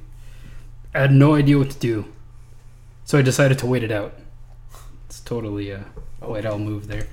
[0.95, 2.05] I had no idea what to do.
[3.05, 4.13] So I decided to wait it out.
[5.07, 5.85] It's totally a
[6.21, 7.05] white owl move there.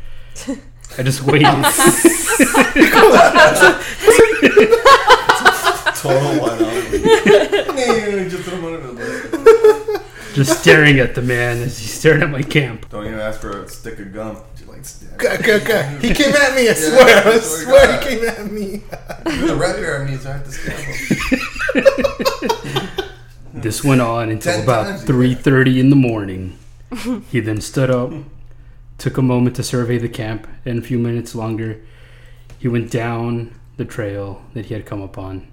[0.99, 1.47] I just waited.
[6.01, 6.71] total one out.
[8.31, 9.11] Just throw him under the bus.
[10.35, 12.89] just staring at the man as he stared at my camp.
[12.89, 14.37] Don't even ask for a stick of gum.
[14.55, 15.19] Just like stab.
[15.21, 16.63] G- g- g- He came at me.
[16.63, 17.27] I Yeah, swear.
[17.27, 18.83] I I swear swear he came at me.
[19.47, 20.97] The red bear me, so I have to stab him.
[23.53, 26.57] This went on until Ten about three thirty in the morning.
[27.31, 28.13] he then stood up,
[28.97, 31.81] took a moment to survey the camp, and a few minutes longer,
[32.59, 35.49] he went down the trail that he had come upon.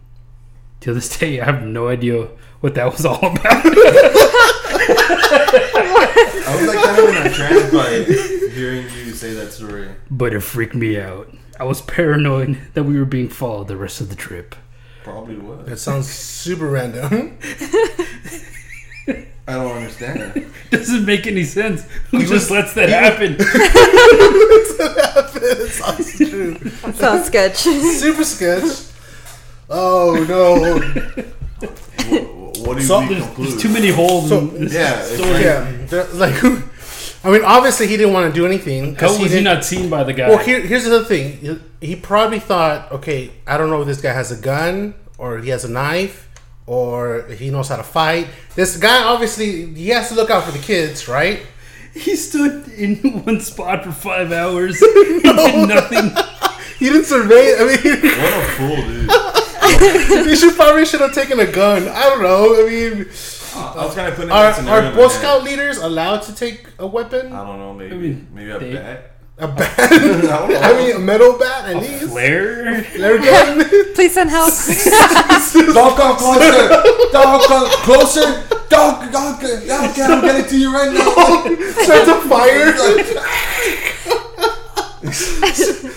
[0.82, 2.28] To this day, I have no idea
[2.62, 3.38] what that was all about.
[6.50, 7.90] I was like kind of in a trance by
[8.54, 9.90] hearing you say that story.
[10.10, 11.34] but it freaked me out.
[11.60, 14.56] I was paranoid that we were being followed the rest of the trip.
[15.04, 15.66] Probably was.
[15.66, 17.38] That sounds super random.
[19.50, 20.46] I don't understand.
[20.70, 21.84] Doesn't make any sense.
[22.12, 23.38] Who just lets that happen?
[25.50, 26.58] it sounds true.
[26.94, 27.56] Sounds sketch.
[27.58, 28.84] Super sketch.
[29.70, 30.80] Oh no.
[32.10, 33.48] Wh- What do So- we There's, conclude?
[33.50, 35.42] there's too many holes So- in this Yeah, it's story.
[35.44, 36.44] Yeah, they're- like
[37.24, 39.64] I mean, obviously he didn't want to do anything How he was he didn't.
[39.64, 40.30] seen by the guy?
[40.30, 41.38] well, here, here's the other thing.
[41.82, 45.40] He, he probably thought, okay, I don't know if this guy has a gun or
[45.40, 46.30] he has a knife
[46.68, 48.28] or he knows how to fight.
[48.56, 51.42] This guy obviously he has to look out for the kids, right?
[51.94, 54.80] He stood in one spot for five hours.
[55.18, 56.12] He did nothing.
[56.80, 57.56] He didn't survey.
[57.58, 59.10] I mean, What a fool, dude.
[60.28, 61.88] he should probably should have taken a gun.
[61.88, 62.56] I don't know.
[62.64, 63.06] I mean,
[63.56, 65.08] I was kind of putting are, are Boy.
[65.08, 67.32] Scout leaders allowed to take a weapon?
[67.34, 69.12] I don't know, maybe I mean, maybe a they- bat.
[69.40, 69.78] A bat?
[69.80, 70.72] I.
[70.74, 72.06] I mean, a metal bat at least.
[72.10, 72.82] Flare?
[72.84, 73.70] Flare gun.
[73.94, 74.52] Please send help.
[74.52, 76.68] Don't come closer.
[77.12, 78.44] Don't come closer.
[78.68, 81.84] Don't, don't, don't, I'm getting to you right now.
[81.84, 82.74] Starts a fire.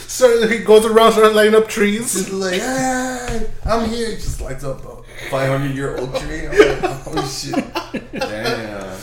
[0.06, 2.12] so he goes around, starts lighting up trees.
[2.12, 4.10] Just like, hey, I'm here.
[4.12, 6.46] Just lights up a 500 year old tree.
[6.46, 8.12] I'm like, oh shit.
[8.12, 8.98] Damn.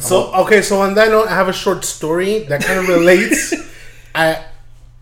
[0.00, 3.54] So okay, so on that note, I have a short story that kind of relates.
[4.14, 4.44] I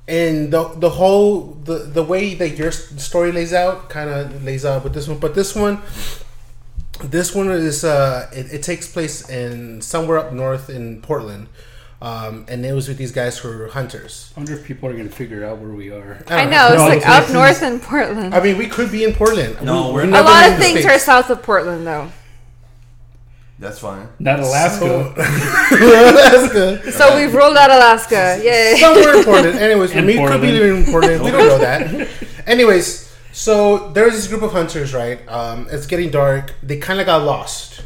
[0.08, 4.64] and the the whole the the way that your story lays out kind of lays
[4.64, 5.80] out with this one, but this one.
[7.02, 11.48] This one is uh, it, it takes place in somewhere up north in Portland,
[12.02, 14.32] um, and it was with these guys who were hunters.
[14.36, 16.18] I wonder if people are going to figure out where we are.
[16.28, 16.68] I don't know.
[16.72, 18.34] It's like up like- north in Portland.
[18.34, 19.56] I mean, we could be in Portland.
[19.62, 20.20] No, We- we're we not.
[20.22, 20.86] A lot of things States.
[20.94, 22.10] are south of Portland, though.
[23.60, 24.08] That's fine.
[24.18, 25.14] Not Alaska.
[25.70, 26.82] Alaska.
[26.92, 28.40] So we've ruled out Alaska.
[28.42, 28.76] Yay.
[28.80, 29.58] Somewhere in Portland.
[29.58, 30.42] Anyways, In we could be Portland.
[30.58, 31.22] living in Portland.
[31.22, 32.08] We don't know that.
[32.46, 35.20] Anyways, so there's this group of hunters, right?
[35.28, 36.52] Um, it's getting dark.
[36.62, 37.82] They kind of got lost.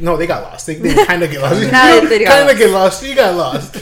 [0.00, 0.66] No, they got lost.
[0.66, 1.60] They, they kind of get lost.
[1.72, 3.02] Now they got kind of get lost.
[3.02, 3.76] You got lost.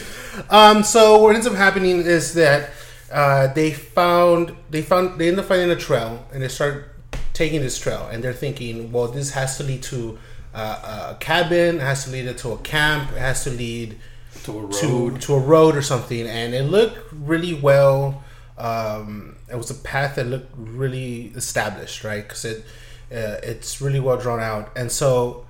[0.49, 2.71] Um, so what ends up happening is that
[3.11, 6.93] uh, they found they found they end up finding a trail and they start
[7.33, 10.17] taking this trail and they're thinking, well, this has to lead to
[10.53, 11.75] uh, a cabin.
[11.77, 13.11] It has to lead to a camp.
[13.11, 13.97] It has to lead
[14.43, 15.21] To a to road.
[15.21, 18.23] to a road or something, and it looked really well
[18.57, 22.23] Um, it was a path that looked really established, right?
[22.27, 22.65] Because it
[23.11, 25.45] uh, it's really well drawn out, and so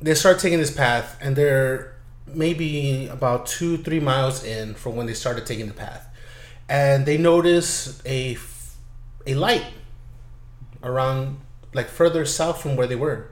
[0.00, 1.94] they start taking this path, and they're
[2.26, 6.06] maybe about two three miles in from when they started taking the path,
[6.68, 8.36] and they notice a
[9.26, 9.64] a light
[10.82, 11.38] around
[11.74, 13.30] like further south from where they were.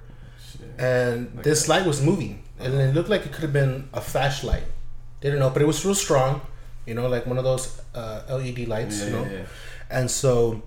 [0.79, 4.01] And Like this light was moving and it looked like it could have been a
[4.01, 4.65] flashlight
[5.21, 6.41] they don't know but it was real strong
[6.87, 9.23] you know like one of those uh, led lights Yeah, you know?
[9.25, 9.45] yeah, yeah.
[9.91, 10.63] and so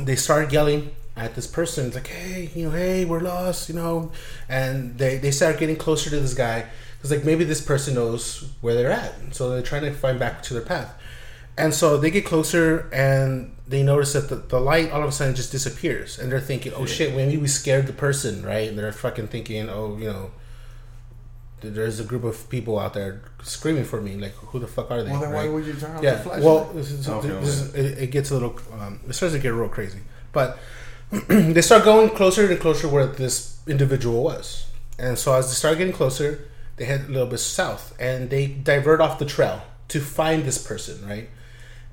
[0.00, 3.74] they started yelling at this person it's like hey you know hey we're lost you
[3.74, 4.10] know?
[4.48, 8.50] And they they start getting closer to this guy because like maybe this person knows
[8.60, 10.94] where they're at so they're trying to find back to their path.
[11.56, 15.12] And so they get closer and they notice that the, the light all of a
[15.12, 17.14] sudden just disappears and they're thinking oh shit.
[17.14, 18.68] maybe we scared the person right?
[18.68, 20.32] And they're fucking thinking oh you know
[21.60, 25.02] there's a group of people out there screaming for me like who the fuck are
[25.02, 25.10] they?
[25.12, 26.44] Well, then why would you turn off yeah the flashlight?
[26.44, 29.50] well this is, this is, it, it gets a little um, it starts to get
[29.50, 30.00] real crazy.
[30.32, 30.58] But
[31.28, 34.66] they start going closer and closer where this individual was.
[34.98, 38.46] And so as they start getting closer they head a little bit south and they
[38.46, 41.30] divert off the trail to find this person right?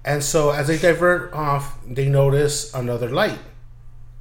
[0.04, 3.40] And so as they divert off they notice another light.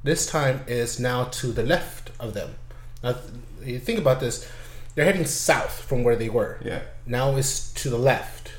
[0.03, 2.55] This time is now to the left of them.
[3.03, 3.15] Now
[3.63, 4.49] you think about this.
[4.95, 6.59] They're heading south from where they were.
[6.63, 6.81] Yeah.
[7.05, 8.51] now it's to the left,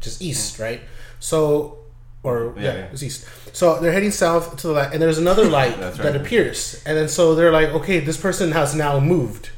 [0.00, 0.62] just east, hmm.
[0.62, 0.80] right?
[1.20, 1.77] So,
[2.28, 2.84] or Yeah, yeah, yeah.
[2.92, 3.26] it's east.
[3.52, 6.16] So they're heading south to the light, and there's another light That's that right.
[6.16, 9.50] appears, and then so they're like, okay, this person has now moved,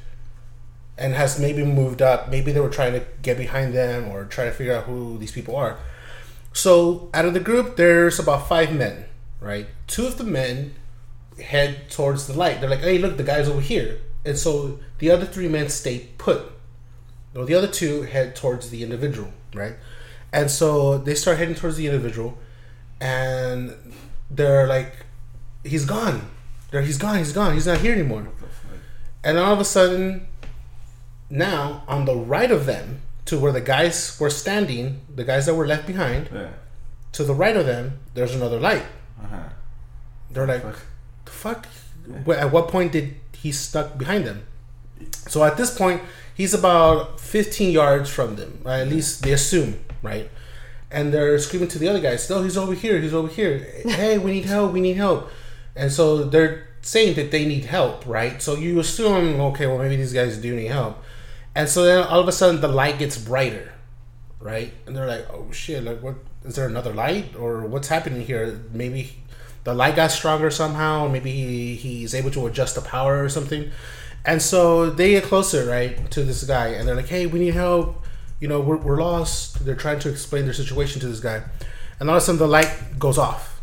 [0.97, 2.29] and has maybe moved up.
[2.31, 5.33] Maybe they were trying to get behind them or try to figure out who these
[5.33, 5.79] people are.
[6.53, 9.05] So out of the group, there's about five men,
[9.41, 9.67] right?
[9.87, 10.75] Two of the men
[11.43, 12.61] head towards the light.
[12.61, 13.99] They're like, hey, look, the guy's over here.
[14.27, 16.53] And so the other three men stay put.
[17.35, 19.77] No, the other two head towards the individual, right?
[20.33, 22.37] And so they start heading towards the individual,
[23.01, 23.75] and
[24.31, 24.93] they're like,
[25.65, 26.29] he's gone.
[26.71, 28.29] They're, he's gone, he's gone, he's not here anymore.
[29.25, 30.27] And all of a sudden,
[31.29, 35.55] now on the right of them, to where the guys were standing, the guys that
[35.55, 36.49] were left behind, Yeah.
[37.13, 38.85] to the right of them, there's another light.
[39.23, 39.37] Uh-huh.
[40.31, 40.81] They're like, Fuck.
[41.25, 41.67] the fuck?
[42.27, 44.47] Wh- At what point did he stuck behind them?
[45.29, 46.03] So at this point,
[46.35, 48.63] he's about 15 yards from them.
[48.67, 50.31] At least they assume, right?
[50.91, 53.59] And they're screaming to the other guys, no, he's over here, he's over here.
[53.85, 55.31] Hey, we need help, we need help.
[55.77, 58.41] And so they're saying that they need help, right?
[58.43, 61.03] So you assume, okay, well, maybe these guys do need help.
[61.55, 63.73] And so then all of a sudden the light gets brighter,
[64.41, 64.73] right?
[64.87, 66.17] And they're like, oh shit, like what?
[66.45, 68.61] Is there another light or what's happening here?
[68.73, 69.17] Maybe
[69.65, 71.07] the light got stronger somehow.
[71.07, 73.71] Maybe he, he's able to adjust the power or something.
[74.25, 77.55] And so they get closer, right, to this guy, and they're like, "Hey, we need
[77.55, 78.05] help.
[78.41, 81.43] You know, we're, we're lost." They're trying to explain their situation to this guy,
[81.99, 83.61] and all of a sudden the light goes off,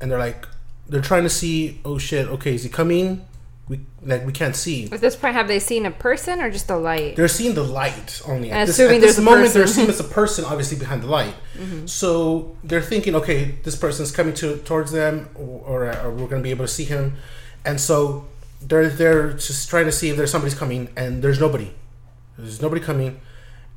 [0.00, 0.46] and they're like,
[0.88, 3.26] they're trying to see, "Oh shit, okay, is he coming?"
[3.68, 4.90] We like we can't see.
[4.90, 7.14] At this point, have they seen a person or just a light?
[7.14, 8.50] They're seeing the light only.
[8.50, 9.84] At this, assuming at this there's a moment, they're person.
[9.84, 11.34] assuming it's a person, obviously behind the light.
[11.56, 11.86] Mm-hmm.
[11.86, 16.42] So they're thinking, okay, this person's coming to towards them, or, or we're going to
[16.42, 17.14] be able to see him.
[17.64, 18.26] And so
[18.60, 21.72] they're they're just trying to see if there's somebody's coming, and there's nobody.
[22.36, 23.20] There's nobody coming,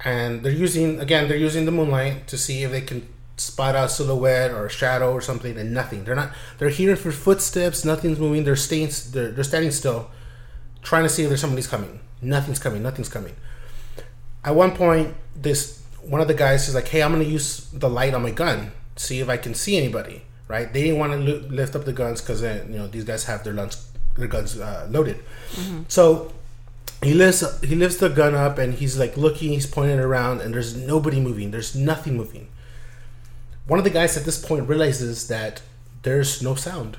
[0.04, 3.92] and they're using again they're using the moonlight to see if they can spot out
[3.92, 6.04] silhouette or a shadow or something, and nothing.
[6.04, 6.32] They're not.
[6.58, 7.86] They're hearing for footsteps.
[7.86, 8.44] Nothing's moving.
[8.44, 8.92] They're staying.
[9.12, 10.10] They're, they're standing still,
[10.82, 12.00] trying to see if there's somebody's coming.
[12.22, 12.84] Nothing's coming.
[12.84, 13.36] Nothing's coming.
[14.44, 17.90] At one point, this one of the guys is like, "Hey, I'm gonna use the
[17.90, 20.72] light on my gun, see if I can see anybody." Right?
[20.72, 23.24] They didn't want to li- lift up the guns because then you know these guys
[23.26, 25.18] have their guns their guns uh, loaded.
[25.88, 26.32] So
[27.04, 30.54] he lifts he lifts the gun up and he's like looking, he's pointing around, and
[30.54, 31.52] there's nobody moving.
[31.52, 32.50] There's nothing moving.
[33.68, 35.62] One of the guys at this point realizes that
[36.04, 36.98] there's no sound.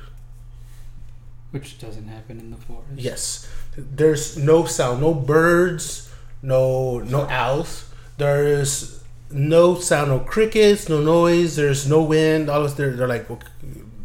[1.50, 2.88] which doesn't happen in the forest.
[2.96, 6.10] Yes, there's no sound, no birds,
[6.42, 7.90] no no owls.
[8.18, 11.56] There's no sound, no crickets, no noise.
[11.56, 12.48] There's no wind.
[12.50, 13.46] All of they're they're like, okay,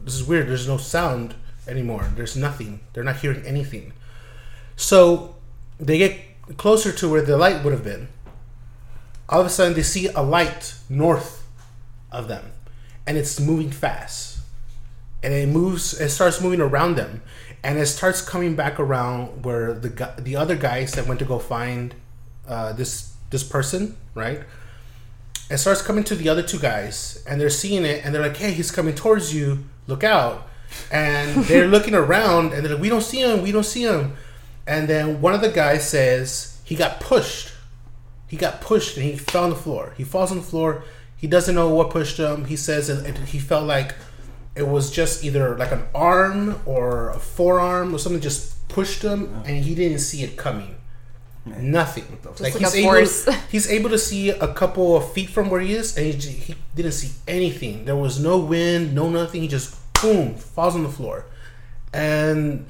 [0.03, 0.47] this is weird.
[0.47, 1.35] There's no sound
[1.67, 2.12] anymore.
[2.15, 2.81] There's nothing.
[2.93, 3.93] They're not hearing anything.
[4.75, 5.35] So
[5.80, 6.20] they get
[6.58, 8.10] closer to where the light would have been.
[9.28, 11.48] All of a sudden, they see a light north
[12.12, 12.52] of them,
[13.06, 14.39] and it's moving fast.
[15.22, 17.22] And it moves it starts moving around them
[17.63, 21.39] and it starts coming back around where the the other guys that went to go
[21.39, 21.94] find
[22.48, 24.42] uh, this this person right?
[25.50, 28.38] It starts coming to the other two guys and they're seeing it and they're like
[28.38, 29.65] hey he's coming towards you.
[29.88, 30.48] Look out.
[30.92, 33.42] And they're looking around and they're like we don't see him.
[33.42, 34.15] We don't see him
[34.69, 37.45] and then one of the guys says he got pushed
[38.27, 40.71] he got pushed and he fell on the floor he falls on the floor
[41.23, 42.45] He doesn't know what pushed him.
[42.51, 43.89] He says it, it- he felt like
[44.55, 48.43] it was just either like an arm or a forearm or something just
[48.75, 50.73] pushed him, and he didn't see it coming.
[51.45, 52.05] Nothing.
[52.39, 52.89] like he's a able.
[52.89, 53.27] force.
[53.53, 56.53] He's able to see a couple of feet from where he is, and he, he
[56.77, 57.84] didn't see anything.
[57.84, 59.41] There was no wind, no nothing.
[59.41, 61.25] He just boom falls on the floor,
[61.91, 62.65] and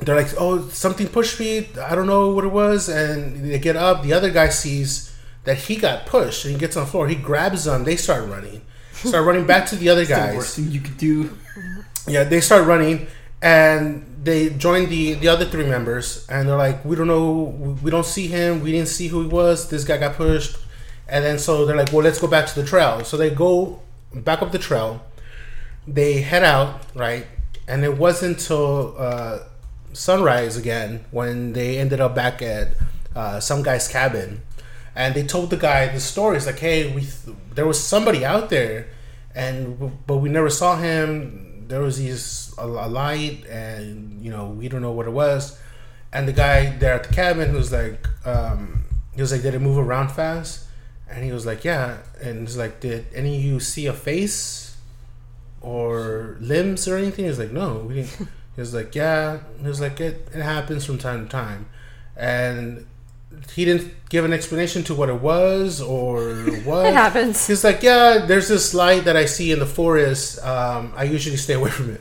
[0.00, 1.68] they're like, "Oh, something pushed me.
[1.80, 4.02] I don't know what it was." And they get up.
[4.02, 5.12] The other guy sees
[5.44, 7.08] that he got pushed, and he gets on the floor.
[7.08, 7.84] He grabs them.
[7.84, 8.62] They start running.
[8.92, 10.36] Start running back to the other The guys.
[10.36, 11.36] worst thing you could do.
[12.06, 13.06] Yeah, they start running,
[13.42, 17.90] and they join the the other three members, and they're like, "We don't know, we
[17.90, 18.62] don't see him.
[18.62, 19.68] We didn't see who he was.
[19.68, 20.56] This guy got pushed."
[21.08, 23.80] And then so they're like, "Well, let's go back to the trail." So they go
[24.14, 25.02] back up the trail.
[25.86, 27.26] They head out right,
[27.66, 29.38] and it wasn't until uh,
[29.92, 32.74] sunrise again when they ended up back at
[33.14, 34.42] uh, some guy's cabin,
[34.94, 36.36] and they told the guy the story.
[36.36, 38.88] It's like, "Hey, we th- there was somebody out there."
[39.38, 41.64] and but we never saw him.
[41.68, 45.58] There was these a, a light, and you know we don't know what it was.
[46.12, 49.60] And the guy there at the cabin was like, um, he was like, did it
[49.60, 50.66] move around fast?
[51.10, 51.98] And he was like, yeah.
[52.22, 54.74] And he's like, did any of you see a face
[55.60, 57.26] or limbs or anything?
[57.26, 58.28] He's like, no, we didn't.
[58.58, 59.38] He was like, yeah.
[59.62, 61.66] He was like, it, it happens from time to time,
[62.16, 62.84] and
[63.54, 66.86] he didn't give an explanation to what it was or what.
[66.86, 67.46] It happens.
[67.46, 70.44] He's like, yeah, there's this light that I see in the forest.
[70.44, 72.00] Um, I usually stay away from it.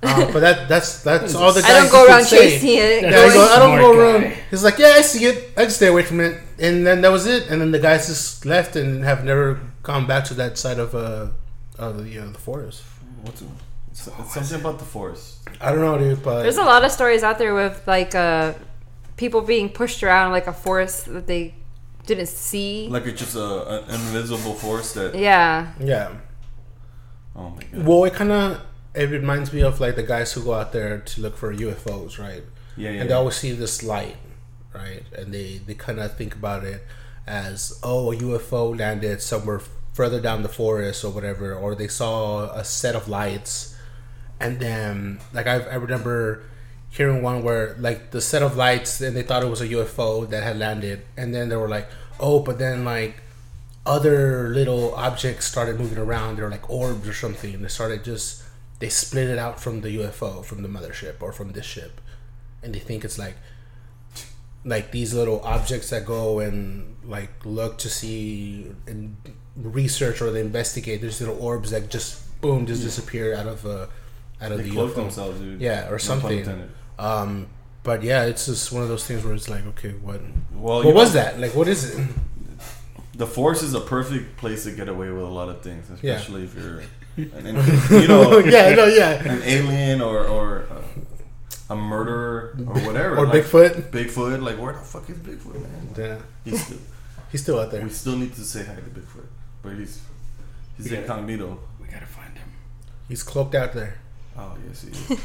[0.00, 2.50] Uh, but that that's that's all the guys I don't go around say.
[2.50, 3.02] chasing it.
[3.02, 4.24] Yeah, That's he I don't Smart go guy.
[4.24, 4.36] around.
[4.50, 5.50] He's like, yeah, I see it.
[5.56, 6.40] I just stay away from it.
[6.60, 7.48] And then that was it.
[7.50, 10.94] And then the guys just left and have never gone back to that side of
[10.94, 11.26] uh
[11.76, 12.84] of the uh, the forest.
[13.22, 13.48] What's it?
[13.98, 15.38] It's, it's something about the forest.
[15.60, 16.22] I don't know, dude.
[16.22, 18.54] But There's a lot of stories out there with like uh,
[19.16, 21.54] people being pushed around like a forest that they
[22.06, 22.88] didn't see.
[22.88, 25.14] Like it's just a, an invisible force that.
[25.14, 25.72] yeah.
[25.80, 26.14] yeah.
[27.34, 27.86] Oh my god.
[27.86, 28.60] Well, it kind of
[28.94, 32.18] it reminds me of like the guys who go out there to look for UFOs,
[32.18, 32.42] right?
[32.76, 33.00] Yeah, yeah.
[33.00, 34.16] and they always see this light,
[34.74, 35.02] right?
[35.16, 36.84] And they they kind of think about it
[37.26, 39.60] as oh, a UFO landed somewhere
[39.92, 43.76] further down the forest or whatever, or they saw a set of lights,
[44.40, 46.44] and then like I I remember
[46.90, 50.28] hearing one where like the set of lights and they thought it was a UFO
[50.30, 51.88] that had landed, and then they were like
[52.20, 53.22] oh, but then like
[53.86, 56.36] other little objects started moving around.
[56.36, 57.54] They're like orbs or something.
[57.54, 58.44] And they started just
[58.78, 62.00] they split it out from the UFO, from the mothership or from this ship,
[62.62, 63.36] and they think it's like
[64.64, 69.16] like these little objects that go and like look to see and
[69.56, 71.00] research or they investigate.
[71.00, 73.86] There's little orbs that just boom just disappear out of uh,
[74.40, 74.96] out of They the cloak UFO.
[74.96, 75.60] themselves, dude.
[75.60, 76.70] Yeah, or something.
[76.98, 77.48] Um,
[77.82, 80.20] but yeah, it's just one of those things where it's like, okay, what
[80.52, 81.40] Well, what was know, that?
[81.40, 82.08] Like, what is it?
[83.14, 86.14] The force is a perfect place to get away with a lot of things, Yeah.
[86.14, 86.82] especially if you're,
[87.16, 87.56] an,
[88.02, 89.10] you know, yeah, no, yeah.
[89.32, 90.82] an alien or or uh,
[91.70, 93.90] a murderer or whatever, Or like, Bigfoot.
[93.90, 95.88] Bigfoot, like where the fuck is Bigfoot, man?
[95.96, 96.78] Yeah, He's still,
[97.32, 97.82] he's still out there.
[97.82, 99.26] we still need to say hi to Bigfoot,
[99.62, 100.00] but he's
[100.76, 101.00] he's Yeah.
[101.00, 101.58] incognito.
[101.80, 102.48] We gotta find him.
[103.08, 103.98] He's cloaked out there.
[104.36, 105.20] Oh yes, he is.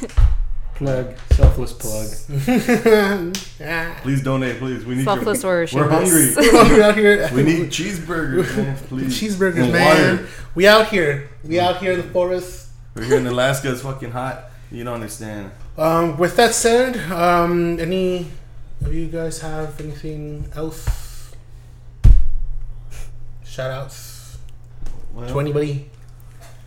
[0.75, 1.13] Plug.
[1.31, 2.07] Selfless plug.
[4.01, 4.83] Please donate, please.
[4.85, 6.33] We need Selfless your, or We're hungry.
[6.35, 7.29] We're out here.
[7.31, 8.75] We need cheeseburgers, man.
[8.87, 9.21] Please.
[9.21, 10.17] cheeseburgers, man.
[10.17, 10.27] water.
[10.55, 11.29] We out here.
[11.43, 12.69] We out here in the forest.
[12.95, 13.71] We're here in Alaska.
[13.71, 14.45] It's fucking hot.
[14.71, 15.51] You don't understand.
[15.77, 18.27] Um, with that said, um, any
[18.81, 21.31] of you guys have anything else?
[23.45, 24.39] Shout outs
[25.13, 25.89] Well, to anybody?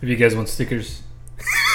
[0.01, 1.01] If you guys want stickers,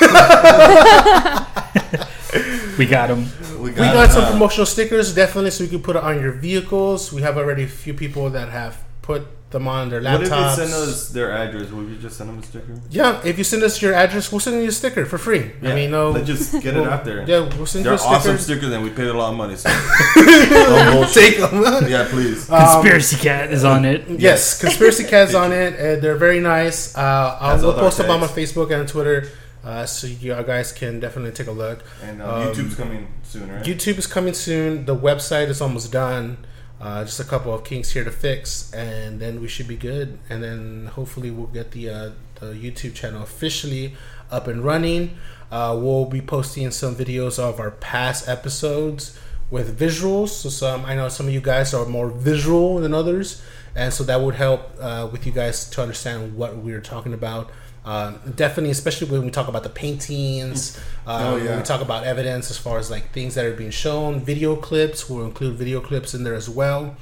[2.79, 3.27] we got them.
[3.59, 7.13] we We got some promotional stickers, definitely, so we can put it on your vehicles.
[7.13, 10.31] We have already a few people that have put them on their laptops.
[10.31, 10.53] What laptops.
[10.53, 11.71] if they send us their address?
[11.71, 12.81] Will you just send them a sticker?
[12.89, 15.51] Yeah, if you send us your address, we'll send you a sticker for free.
[15.63, 17.29] I mean, no, Let's just get it out there.
[17.29, 18.15] yeah, we'll send They're you a sticker.
[18.15, 19.57] awesome stickers, and we paid a lot of money.
[19.57, 19.69] So
[20.15, 21.15] Don't bullshit.
[21.15, 21.63] Take them.
[21.91, 22.51] yeah, please.
[22.51, 24.09] Um, Conspiracy Cat is on it.
[24.09, 25.75] Yes, conspiracy cats on it.
[25.75, 26.97] Uh, they're very nice.
[26.97, 28.27] Uh, I'll Has we'll post them on my.
[28.29, 29.29] Facebook and Twitter,
[29.65, 31.85] uh, so you guys can definitely take a look.
[32.03, 33.65] And um, uh, YouTube's coming soon, right?
[33.65, 34.87] YouTube is coming soon.
[34.87, 36.39] The website is almost done.
[36.81, 40.19] Uh, just a couple of kinks here to fix, and then we should be good.
[40.29, 42.11] And then hopefully we'll get the uh,
[42.41, 43.95] the YouTube channel officially
[44.33, 45.17] up and running.
[45.53, 49.17] Uh, we'll be posting some videos of our past episodes
[49.49, 50.31] with visuals.
[50.31, 53.41] So some I know some of you guys are more visual than others,
[53.77, 57.51] and so that would help uh, with you guys to understand what we're talking about.
[57.85, 62.05] Um, definitely, especially when we talk about the paintings, um, Oh, when we talk about
[62.05, 65.11] evidence as far as like things that are being shown, video clips.
[65.11, 66.97] We'll include video clips in there as well,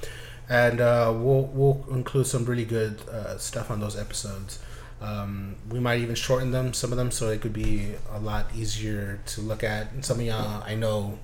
[0.49, 4.59] and uh, we'll we'll include some really good uh, stuff on those episodes.
[5.03, 8.47] Um, we might even shorten them, some of them, so it could be a lot
[8.55, 9.93] easier to look at.
[9.93, 11.19] And some of y'all, I know,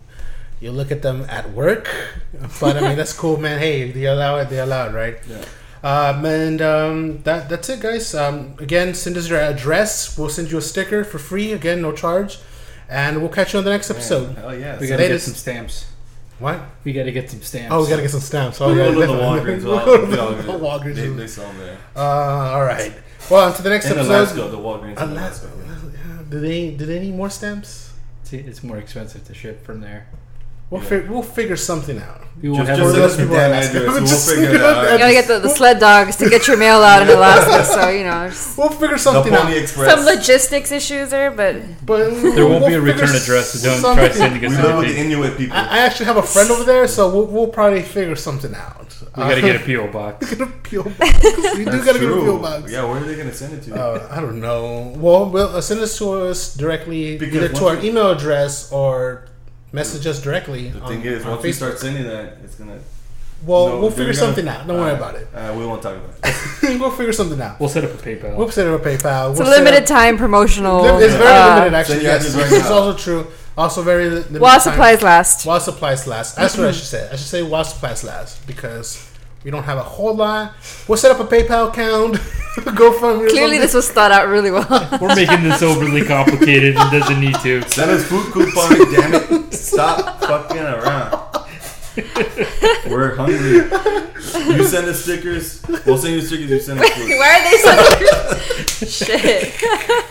[0.61, 1.89] you look at them at work,
[2.61, 3.59] but I mean that's cool, man.
[3.59, 5.19] Hey, they allow it, they allow it, right?
[5.29, 5.45] Yeah.
[5.87, 8.13] Um, and um, that that's it, guys.
[8.15, 10.19] Um, again, send us your address.
[10.19, 11.53] We'll send you a sticker for free.
[11.53, 12.39] Again, no charge.
[12.89, 14.27] And we'll catch you on the next episode.
[14.35, 14.79] Man, hell yeah.
[14.81, 15.87] We gotta get some stamps.
[16.39, 16.61] What?
[16.85, 17.73] We gotta get some stamps.
[17.73, 18.61] Oh, we gotta get some stamps.
[18.61, 19.13] Oh, We'll yeah, go to the.
[19.13, 19.65] Walgreens.
[19.65, 19.97] We'll Well, go
[20.31, 20.95] to you the Walgreens.
[20.97, 21.79] They, they sell them there.
[21.95, 22.01] Uh,
[22.55, 22.93] all right.
[23.31, 24.11] Well, on to the next In episode.
[24.13, 25.03] Alaska, the Walgreens.
[25.03, 25.47] in Alaska.
[25.47, 25.93] Alaska.
[25.95, 26.23] Yeah.
[26.31, 27.93] Do they do they need more stamps?
[28.25, 30.09] See, it's more expensive to ship from there.
[30.71, 30.89] We'll Yeah.
[30.89, 32.23] fig- we'll figure something out.
[32.43, 34.51] We won't Just, have just send those us your people in damn We'll Just figure
[34.57, 34.93] it out.
[34.93, 37.89] You gotta get the, the sled dogs to get your mail out in Alaska, so
[37.89, 39.57] you know We'll figure The something Pony out.
[39.57, 39.95] Express.
[39.95, 41.57] some logistics issues there, but
[41.87, 44.51] But There won't we'll be a return figure address, so don't something- try sending us
[44.57, 45.01] we live with the.
[45.01, 45.57] Inuit people.
[45.57, 48.95] I, I actually have a friend over there, so we'll, we'll probably figure something out.
[49.17, 50.29] We gotta get a PO box.
[50.35, 51.25] get a PO box.
[51.57, 52.27] We do gotta get a true.
[52.27, 52.71] PO box.
[52.71, 53.75] Yeah, where are they gonna send it to?
[53.75, 54.93] Uh, I don't know.
[54.97, 59.25] Well, well, uh, send this to us directly, Because either to our email address or
[59.73, 60.69] message us directly.
[60.71, 61.55] the on, thing is, on once we Facebook.
[61.55, 62.79] start sending that, it's gonna.
[63.45, 64.67] well, no, we'll they're figure gonna- something out.
[64.67, 65.29] Don't worry Uh, about it.
[65.35, 66.81] Uh, we won't talk about it.
[66.81, 67.59] we'll figure something out.
[67.61, 68.37] We'll set up a PayPal.
[68.37, 69.31] We'll set up a PayPal.
[69.31, 70.85] it's we'll a limited up- time promotional.
[70.99, 72.03] It's very uh, limited, actually.
[72.03, 73.27] Yes, right it's also true.
[73.59, 74.41] Also very limited.
[74.41, 74.61] While time.
[74.61, 75.47] supplies last.
[75.47, 76.37] While supplies last.
[76.37, 77.07] That's what I should say.
[77.11, 79.11] I should say while supplies last because
[79.45, 80.53] we don't have a whole lot.
[80.87, 82.19] We'll set up a PayPal account.
[82.75, 84.67] Go from Clearly, this was thought out really well.
[85.01, 87.63] We're making this overly complicated and doesn't need to.
[87.69, 89.53] Send us food coupons, damn it!
[89.53, 91.27] Stop fucking around.
[92.91, 93.69] We're hungry.
[94.55, 95.63] You send us stickers.
[95.85, 96.51] We'll send you stickers.
[96.51, 97.09] You send us food.
[97.09, 98.87] Why are they so?
[98.87, 99.55] Shit.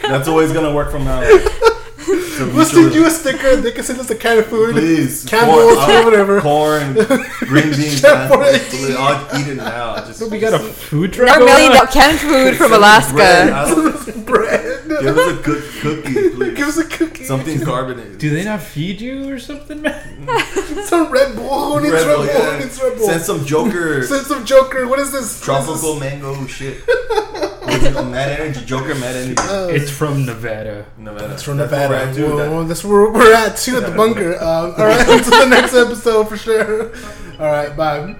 [0.01, 1.21] That's always gonna work from now.
[1.21, 1.74] on.
[2.05, 3.55] So We'll send you a sticker.
[3.55, 4.73] They can send us a can of food.
[4.73, 6.41] please Candles, corn, uh, whatever.
[6.41, 6.93] corn,
[7.39, 8.03] green beans.
[8.03, 8.27] Yeah, man.
[8.29, 8.61] for it.
[8.63, 9.95] Please, I'll eat it now.
[10.05, 11.39] Just We got a food They're truck.
[11.39, 11.87] going mailing on?
[11.87, 13.51] out canned food from Alaska.
[13.53, 14.87] I Bread.
[14.87, 16.57] Give us a good cookie, please.
[16.57, 17.23] Give us a cookie.
[17.25, 18.17] Something carbonated.
[18.17, 20.27] Do they not feed you or something, man?
[20.85, 21.77] Some Red Bull.
[21.79, 22.25] Who needs Red, Red Bull?
[22.25, 22.59] Bull, Who yeah.
[22.59, 23.07] needs Red Bull?
[23.07, 24.03] Send some Joker.
[24.03, 24.87] Send some Joker.
[24.87, 25.41] What is this?
[25.41, 26.81] Tropical mango shit.
[26.87, 28.11] What's it called?
[28.11, 28.65] Mad Energy.
[28.65, 29.35] Joker Mad Energy.
[29.37, 30.85] Uh, It's from Nevada.
[30.97, 31.33] Nevada.
[31.33, 32.11] It's from That's where Nevada.
[32.11, 32.35] we're at, too.
[32.51, 34.35] Well, that's where we're at too at the bunker.
[34.35, 36.91] Um, all right, until the next episode for sure.
[37.39, 38.15] All right, bye.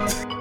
[0.00, 0.38] Alright.